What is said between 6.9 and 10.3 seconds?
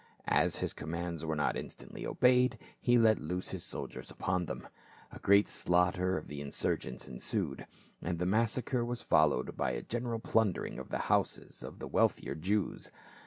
ensued, and the massacre was followed by a general